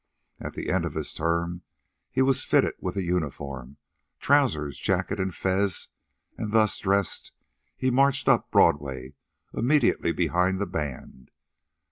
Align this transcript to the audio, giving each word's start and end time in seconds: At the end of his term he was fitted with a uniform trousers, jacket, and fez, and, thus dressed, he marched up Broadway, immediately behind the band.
At 0.39 0.55
the 0.55 0.71
end 0.71 0.83
of 0.85 0.95
his 0.95 1.13
term 1.13 1.61
he 2.09 2.23
was 2.23 2.43
fitted 2.43 2.73
with 2.79 2.95
a 2.95 3.03
uniform 3.03 3.77
trousers, 4.19 4.79
jacket, 4.79 5.19
and 5.19 5.31
fez, 5.31 5.89
and, 6.39 6.51
thus 6.51 6.79
dressed, 6.79 7.31
he 7.77 7.91
marched 7.91 8.27
up 8.27 8.49
Broadway, 8.49 9.13
immediately 9.53 10.11
behind 10.11 10.57
the 10.57 10.65
band. 10.65 11.29